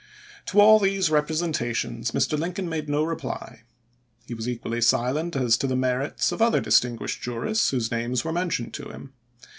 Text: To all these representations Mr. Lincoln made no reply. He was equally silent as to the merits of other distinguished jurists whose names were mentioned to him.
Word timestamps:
To 0.47 0.59
all 0.59 0.79
these 0.79 1.11
representations 1.11 2.09
Mr. 2.09 2.35
Lincoln 2.35 2.67
made 2.67 2.89
no 2.89 3.03
reply. 3.03 3.61
He 4.25 4.33
was 4.33 4.49
equally 4.49 4.81
silent 4.81 5.35
as 5.35 5.57
to 5.57 5.67
the 5.67 5.75
merits 5.75 6.31
of 6.31 6.41
other 6.41 6.59
distinguished 6.59 7.21
jurists 7.21 7.69
whose 7.69 7.91
names 7.91 8.25
were 8.25 8.33
mentioned 8.33 8.73
to 8.73 8.89
him. 8.89 9.13